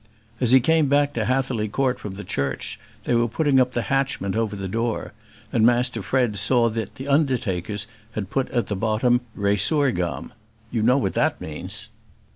As 0.39 0.49
he 0.49 0.59
came 0.59 0.87
back 0.89 1.13
to 1.13 1.25
Hatherly 1.25 1.69
Court 1.69 1.99
from 1.99 2.15
the 2.15 2.23
church, 2.23 2.79
they 3.03 3.13
were 3.13 3.27
putting 3.27 3.59
up 3.59 3.73
the 3.73 3.83
hatchment 3.83 4.35
over 4.35 4.55
the 4.55 4.67
door, 4.67 5.13
and 5.53 5.63
Master 5.63 6.01
Fred 6.01 6.35
saw 6.37 6.69
that 6.69 6.95
the 6.95 7.07
undertakers 7.07 7.85
had 8.13 8.31
put 8.31 8.49
at 8.49 8.65
the 8.65 8.75
bottom 8.75 9.21
'Resurgam.' 9.35 10.31
You 10.71 10.81
know 10.81 10.97
what 10.97 11.13
that 11.13 11.39
means?" 11.39 11.89